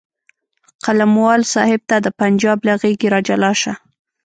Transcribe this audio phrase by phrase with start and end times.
[0.85, 3.73] قلموال صاحب ته د پنجاب له غېږې راجلا شه.